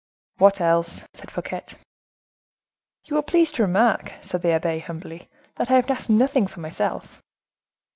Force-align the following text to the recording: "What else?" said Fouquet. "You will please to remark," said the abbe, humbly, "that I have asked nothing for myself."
"What 0.39 0.59
else?" 0.59 1.03
said 1.13 1.29
Fouquet. 1.29 1.63
"You 3.05 3.13
will 3.15 3.21
please 3.21 3.51
to 3.51 3.61
remark," 3.61 4.13
said 4.21 4.41
the 4.41 4.51
abbe, 4.53 4.79
humbly, 4.79 5.29
"that 5.57 5.69
I 5.69 5.75
have 5.75 5.91
asked 5.91 6.09
nothing 6.09 6.47
for 6.47 6.59
myself." 6.59 7.21